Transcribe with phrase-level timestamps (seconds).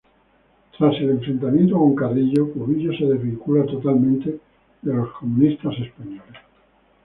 [0.79, 4.39] Tras el enfrentamiento con Carrillo, Cubillo se desvincula totalmente
[4.81, 6.37] de los comunistas españoles.